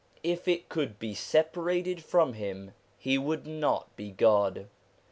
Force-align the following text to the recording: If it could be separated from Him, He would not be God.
If 0.23 0.47
it 0.47 0.67
could 0.67 0.97
be 0.97 1.13
separated 1.13 2.03
from 2.03 2.33
Him, 2.33 2.71
He 2.97 3.19
would 3.19 3.45
not 3.45 3.95
be 3.95 4.09
God. 4.09 4.67